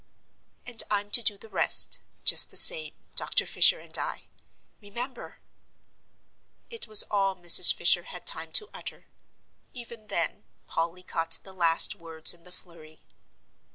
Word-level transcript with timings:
"And 0.65 0.81
I'm 0.89 1.11
to 1.11 1.21
do 1.21 1.37
the 1.37 1.47
rest 1.47 1.99
just 2.25 2.49
the 2.49 2.57
same 2.57 2.95
Doctor 3.15 3.45
Fisher 3.45 3.79
and 3.79 3.95
I. 3.95 4.23
Remember!" 4.81 5.37
It 6.71 6.87
was 6.87 7.03
all 7.11 7.35
Mrs. 7.35 7.71
Fisher 7.71 8.01
had 8.05 8.25
time 8.25 8.51
to 8.53 8.71
utter. 8.73 9.05
Even 9.75 10.07
then, 10.07 10.43
Polly 10.65 11.03
caught 11.03 11.39
the 11.43 11.53
last 11.53 11.93
words 11.93 12.33
in 12.33 12.45
the 12.45 12.51
flurry. 12.51 13.03